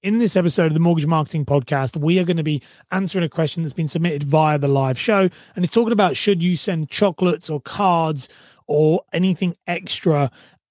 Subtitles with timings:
[0.00, 2.62] In this episode of the Mortgage Marketing Podcast, we are going to be
[2.92, 5.28] answering a question that's been submitted via the live show.
[5.56, 8.28] And it's talking about should you send chocolates or cards
[8.68, 10.30] or anything extra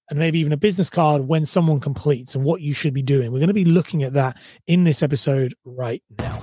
[0.10, 3.34] and maybe even a business card when someone completes and what you should be doing.
[3.34, 6.40] We're going to be looking at that in this episode right now.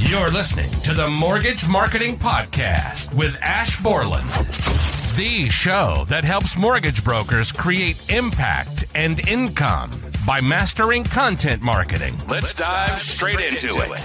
[0.00, 4.28] You're listening to the Mortgage Marketing Podcast with Ash Borland,
[5.16, 9.92] the show that helps mortgage brokers create impact and income
[10.28, 12.14] by mastering content marketing.
[12.28, 13.98] Let's dive straight into it.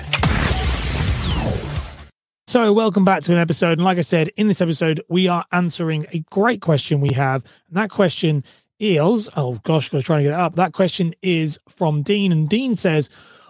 [2.48, 3.74] So, welcome back to an episode.
[3.74, 7.44] And like I said, in this episode, we are answering a great question we have.
[7.68, 8.46] And that question
[8.80, 10.56] is oh gosh, got to try to get it up.
[10.56, 12.32] That question is from Dean.
[12.32, 13.10] And Dean says,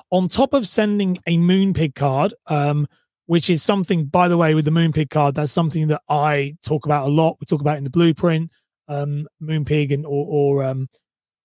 [0.09, 2.87] on top of sending a Moonpig card, um,
[3.27, 6.85] which is something, by the way, with the Moonpig card, that's something that I talk
[6.87, 7.37] about a lot.
[7.39, 8.49] We talk about in the blueprint,
[8.87, 10.87] um, Moonpig and or, or um,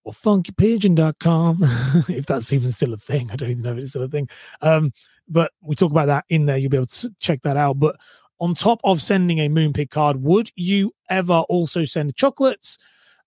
[0.05, 1.59] or funkypigeon.com,
[2.09, 3.31] if that's even still a thing.
[3.31, 4.29] I don't even know if it's still a thing.
[4.63, 4.93] Um,
[5.29, 6.57] but we talk about that in there.
[6.57, 7.79] You'll be able to check that out.
[7.79, 7.97] But
[8.41, 12.79] on top of sending a Moonpig card, would you ever also send chocolates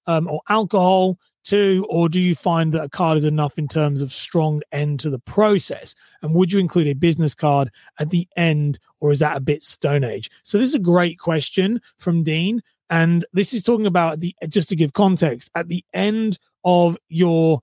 [0.08, 4.02] um, or alcohol too, or do you find that a card is enough in terms
[4.02, 5.95] of strong end to the process?
[6.22, 9.63] And would you include a business card at the end, or is that a bit
[9.63, 10.30] Stone Age?
[10.44, 12.61] So this is a great question from Dean,
[12.92, 17.61] and this is talking about the just to give context at the end of your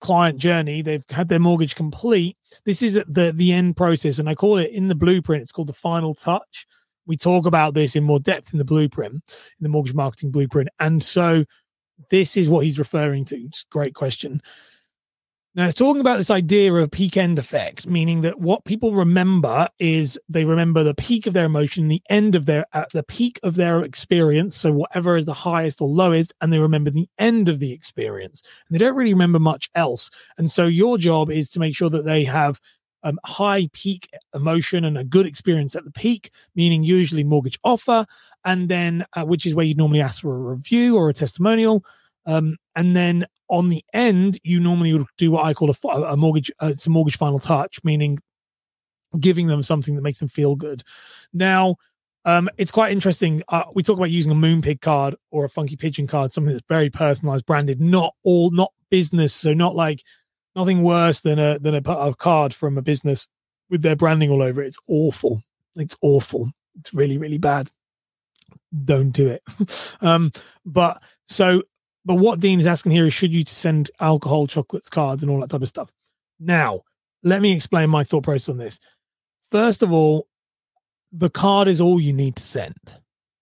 [0.00, 4.34] client journey they've had their mortgage complete this is the the end process and i
[4.34, 6.66] call it in the blueprint it's called the final touch
[7.06, 9.22] we talk about this in more depth in the blueprint in
[9.60, 11.44] the mortgage marketing blueprint and so
[12.10, 13.36] this is what he's referring to.
[13.36, 14.42] It's great question.
[15.56, 19.66] Now, it's talking about this idea of peak end effect, meaning that what people remember
[19.78, 23.40] is they remember the peak of their emotion, the end of their, at the peak
[23.42, 24.54] of their experience.
[24.54, 28.42] So, whatever is the highest or lowest, and they remember the end of the experience.
[28.68, 30.10] And they don't really remember much else.
[30.36, 32.60] And so, your job is to make sure that they have
[33.02, 38.04] um, high peak emotion and a good experience at the peak, meaning usually mortgage offer,
[38.44, 41.82] and then uh, which is where you normally ask for a review or a testimonial.
[42.26, 46.16] Um, and then on the end, you normally would do what I call a, a
[46.16, 48.18] mortgage, uh, it's a mortgage final touch, meaning
[49.18, 50.82] giving them something that makes them feel good.
[51.32, 51.76] Now,
[52.24, 53.44] um, it's quite interesting.
[53.48, 56.66] Uh, we talk about using a Moonpig card or a Funky Pigeon card, something that's
[56.68, 59.32] very personalized, branded, not all, not business.
[59.32, 60.02] So not like
[60.56, 63.28] nothing worse than a than a, a card from a business
[63.70, 64.66] with their branding all over it.
[64.66, 65.42] It's awful.
[65.76, 66.50] It's awful.
[66.78, 67.70] It's really really bad.
[68.84, 69.42] Don't do it.
[70.00, 70.32] um,
[70.64, 71.62] but so,
[72.06, 75.40] but what Dean is asking here is, should you send alcohol, chocolates, cards, and all
[75.40, 75.92] that type of stuff?
[76.40, 76.80] Now,
[77.22, 78.80] let me explain my thought process on this.
[79.50, 80.28] First of all,
[81.12, 82.74] the card is all you need to send.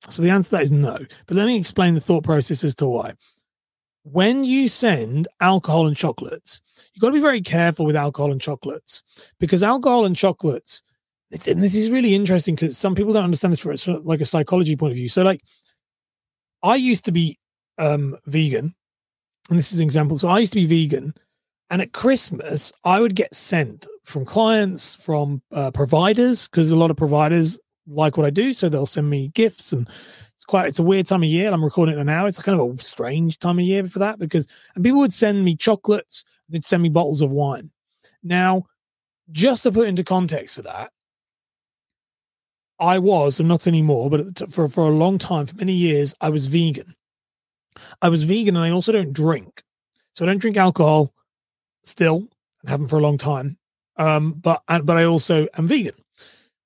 [0.09, 0.99] So the answer to that is no.
[1.27, 3.15] But let me explain the thought process as to why
[4.05, 6.61] when you send alcohol and chocolates,
[6.93, 9.03] you've got to be very careful with alcohol and chocolates
[9.41, 10.83] because alcohol and chocolates,
[11.47, 14.27] and this is really interesting because some people don't understand this from, from like a
[14.27, 15.09] psychology point of view.
[15.09, 15.41] So, like,
[16.63, 17.39] I used to be
[17.79, 18.75] um, vegan,
[19.51, 20.19] and this is an example.
[20.19, 21.15] So, I used to be vegan,
[21.71, 26.91] and at Christmas, I would get sent from clients, from uh, providers, because a lot
[26.91, 28.53] of providers like what I do.
[28.53, 29.89] So, they'll send me gifts and
[30.35, 31.53] it's quite it's a weird time of year.
[31.53, 32.27] I'm recording it now.
[32.27, 35.45] It's kind of a strange time of year for that because and people would send
[35.45, 37.71] me chocolates, they'd send me bottles of wine.
[38.23, 38.65] Now,
[39.31, 40.91] just to put into context for that,
[42.81, 46.31] I was, I'm not anymore, but for for a long time, for many years, I
[46.31, 46.95] was vegan.
[48.03, 49.63] I was vegan, and I also don't drink,
[50.13, 51.13] so I don't drink alcohol.
[51.85, 52.29] Still,
[52.63, 53.59] and haven't for a long time.
[53.97, 55.95] Um, but but I also am vegan.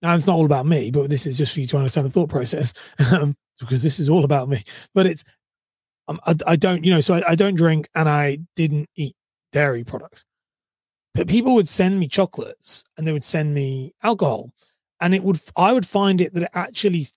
[0.01, 2.11] Now it's not all about me, but this is just for you to understand the
[2.11, 2.73] thought process.
[3.13, 4.63] Um, because this is all about me.
[4.95, 5.25] But it's
[6.07, 9.15] um, I, I, don't, you know, so I, I don't drink and I didn't eat
[9.53, 10.25] dairy products.
[11.15, 14.51] But people would send me chocolates and they would send me alcohol,
[15.01, 17.09] and it would I would find it that it actually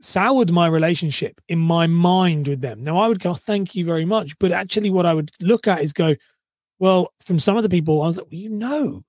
[0.00, 2.82] soured my relationship in my mind with them.
[2.82, 5.82] Now I would go, thank you very much, but actually, what I would look at
[5.82, 6.14] is go,
[6.78, 9.04] well, from some of the people, I was like, well, you know,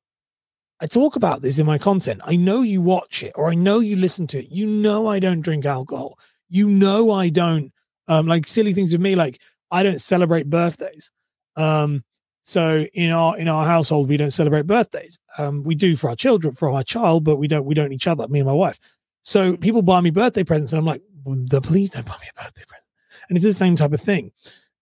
[0.82, 2.22] I talk about this in my content.
[2.26, 4.52] I know you watch it or I know you listen to it.
[4.52, 6.18] You know I don't drink alcohol
[6.52, 7.72] you know I don't
[8.08, 11.10] um like silly things with me like I don't celebrate birthdays.
[11.56, 12.04] Um
[12.44, 15.18] so in our in our household we don't celebrate birthdays.
[15.38, 18.06] Um we do for our children for our child but we don't we don't each
[18.08, 18.78] other me and my wife.
[19.24, 22.42] So people buy me birthday presents and I'm like well, please don't buy me a
[22.44, 22.88] birthday present.
[23.30, 24.32] And it's the same type of thing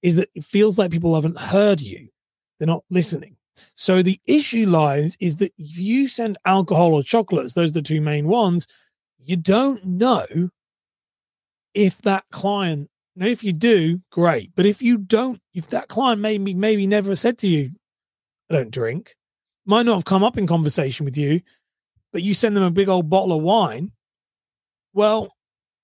[0.02, 2.08] is that it feels like people haven't heard you.
[2.58, 3.36] They're not listening.
[3.76, 7.82] So the issue lies is that if you send alcohol or chocolates, those are the
[7.82, 8.68] two main ones,
[9.18, 10.26] you don't know
[11.74, 16.20] if that client now if you do great but if you don't if that client
[16.20, 17.70] maybe maybe never said to you
[18.50, 19.16] i don't drink
[19.70, 21.42] might not have come up in conversation with you,
[22.12, 23.92] but you send them a big old bottle of wine.
[24.94, 25.36] Well,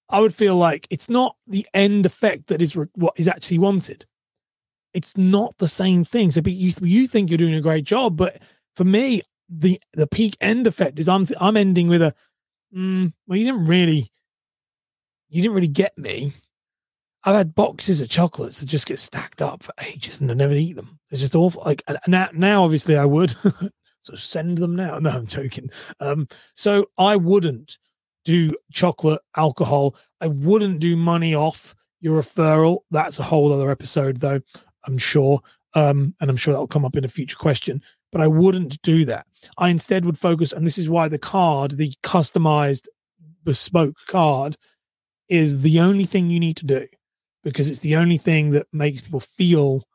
[0.09, 3.59] I would feel like it's not the end effect that is re- what is actually
[3.59, 4.05] wanted.
[4.93, 6.31] It's not the same thing.
[6.31, 8.41] So you you think you're doing a great job, but
[8.75, 12.13] for me, the the peak end effect is I'm I'm ending with a
[12.75, 14.11] mm, well, you didn't really
[15.29, 16.33] you didn't really get me.
[17.23, 20.53] I've had boxes of chocolates that just get stacked up for ages and I never
[20.53, 20.99] eat them.
[21.11, 21.63] It's just awful.
[21.65, 23.35] Like now, now obviously I would.
[24.01, 24.99] so send them now.
[24.99, 25.71] No, I'm joking.
[25.99, 27.79] Um, so I wouldn't
[28.25, 29.95] do chocolate alcohol.
[30.19, 32.80] I wouldn't do money off your referral.
[32.92, 34.42] That's a whole other episode, though.
[34.86, 35.42] I'm sure,
[35.74, 37.81] um, and I'm sure that'll come up in a future question.
[38.12, 39.25] But I wouldn't do that.
[39.57, 42.88] I instead would focus, and this is why the card, the customized,
[43.44, 44.57] bespoke card,
[45.30, 46.88] is the only thing you need to do
[47.44, 49.88] because it's the only thing that makes people feel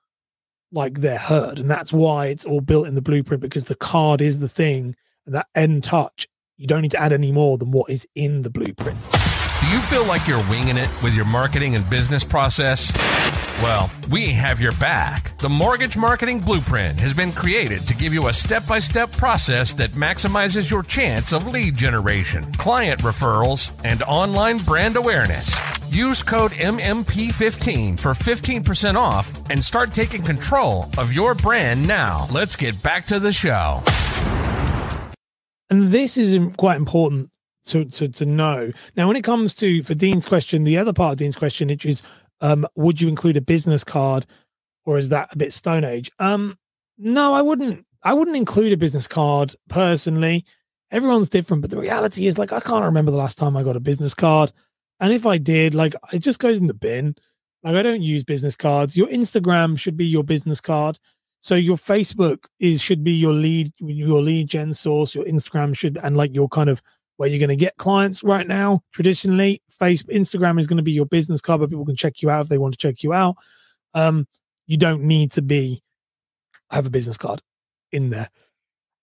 [0.73, 1.59] like they're heard.
[1.59, 4.95] And that's why it's all built in the blueprint because the card is the thing
[5.27, 6.29] that end touch.
[6.61, 8.99] You don't need to add any more than what is in the blueprint.
[9.63, 12.93] Do you feel like you're winging it with your marketing and business process?
[13.63, 15.39] Well, we have your back.
[15.39, 19.73] The Mortgage Marketing Blueprint has been created to give you a step by step process
[19.75, 25.51] that maximizes your chance of lead generation, client referrals, and online brand awareness.
[25.91, 32.29] Use code MMP15 for 15% off and start taking control of your brand now.
[32.31, 33.83] Let's get back to the show.
[35.71, 37.31] And this is quite important
[37.67, 38.73] to, to, to know.
[38.97, 41.87] Now, when it comes to, for Dean's question, the other part of Dean's question, which
[41.87, 42.03] is
[42.41, 44.27] um, would you include a business card,
[44.85, 46.11] or is that a bit Stone Age?
[46.19, 46.59] Um,
[46.99, 47.87] no, I wouldn't.
[48.03, 50.45] I wouldn't include a business card personally.
[50.91, 53.77] Everyone's different, but the reality is, like, I can't remember the last time I got
[53.77, 54.53] a business card,
[54.99, 57.15] and if I did, like, it just goes in the bin.
[57.63, 58.97] Like, I don't use business cards.
[58.97, 60.99] Your Instagram should be your business card.
[61.41, 65.15] So your Facebook is should be your lead your lead gen source.
[65.15, 66.83] Your Instagram should and like your kind of
[67.17, 68.83] where you're going to get clients right now.
[68.93, 72.31] Traditionally, Facebook, Instagram is going to be your business card, where people can check you
[72.31, 73.37] out if they want to check you out.
[73.95, 74.27] Um,
[74.67, 75.83] you don't need to be
[76.71, 77.43] have a business card
[77.91, 78.31] in there,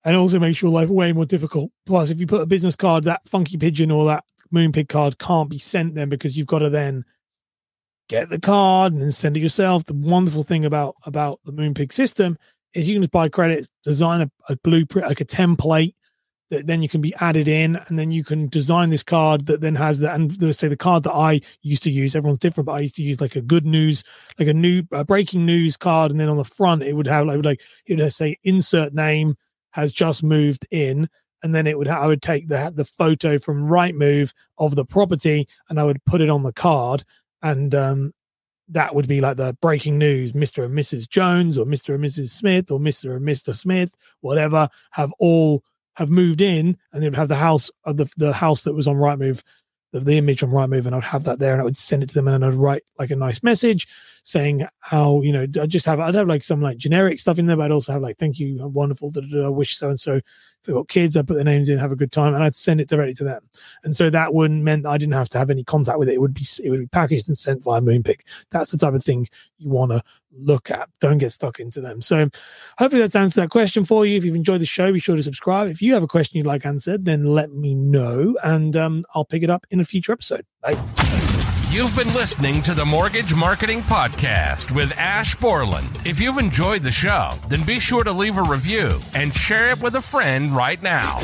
[0.04, 1.72] and also makes your life way more difficult.
[1.86, 4.24] Plus, if you put a business card, that funky pigeon or that
[4.54, 7.04] moonpig card can't be sent then because you've got to then
[8.08, 9.86] get the card and then send it yourself.
[9.86, 12.38] The wonderful thing about about the moonpig system
[12.74, 15.94] is you can just buy credits, design a, a blueprint, like a template
[16.50, 19.62] that then you can be added in and then you can design this card that
[19.62, 22.66] then has that and the, say the card that i used to use everyone's different
[22.66, 24.04] but i used to use like a good news
[24.40, 27.26] like a new uh, breaking news card and then on the front it would have
[27.26, 29.36] like, like it would say insert name
[29.72, 31.10] has just moved in
[31.44, 35.48] and then it would i would take the the photo from Rightmove of the property
[35.70, 37.04] and i would put it on the card
[37.42, 38.14] and um
[38.70, 42.30] that would be like the breaking news mr and mrs jones or mr and mrs
[42.30, 45.64] smith or mr and mr smith whatever have all
[45.98, 48.88] have moved in and they would have the house of the, the house that was
[48.88, 49.42] on Rightmove,
[49.92, 52.10] the, the image on Rightmove, and I'd have that there and I would send it
[52.10, 53.88] to them and I'd write like a nice message
[54.24, 57.46] saying how, you know, I just have, I'd have like some like generic stuff in
[57.46, 59.90] there, but I'd also have like, thank you, wonderful, da, da, da, I wish so
[59.90, 60.20] and so
[60.64, 62.82] they've got kids, I put their names in, have a good time, and I'd send
[62.82, 63.42] it directly to them.
[63.84, 66.16] And so that wouldn't meant I didn't have to have any contact with it.
[66.16, 68.20] It would be it would be packaged and sent via Moonpig.
[68.52, 70.04] That's the type of thing you want to
[70.38, 70.90] look at.
[71.00, 72.02] Don't get stuck into them.
[72.02, 72.30] So
[72.78, 74.18] hopefully that's answered that question for you.
[74.18, 75.70] If you've enjoyed the show, be sure to subscribe.
[75.70, 79.26] If you have a question you'd like answered, then let me know and um, I'll
[79.26, 80.46] pick it up in a future episode.
[80.62, 80.78] Bye.
[81.70, 86.02] You've been listening to the Mortgage Marketing Podcast with Ash Borland.
[86.06, 89.82] If you've enjoyed the show, then be sure to leave a review and share it
[89.82, 91.20] with a friend right now.